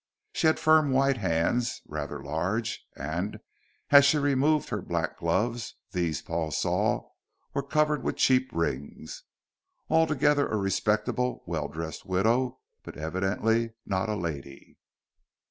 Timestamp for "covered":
7.61-8.01